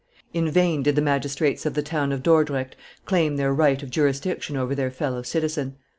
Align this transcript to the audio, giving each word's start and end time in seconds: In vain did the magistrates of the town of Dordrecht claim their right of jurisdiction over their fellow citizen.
In 0.33 0.49
vain 0.49 0.81
did 0.81 0.95
the 0.95 1.01
magistrates 1.03 1.63
of 1.63 1.75
the 1.75 1.83
town 1.83 2.11
of 2.11 2.23
Dordrecht 2.23 2.75
claim 3.05 3.35
their 3.37 3.53
right 3.53 3.83
of 3.83 3.91
jurisdiction 3.91 4.57
over 4.57 4.73
their 4.73 4.89
fellow 4.89 5.21
citizen. 5.21 5.75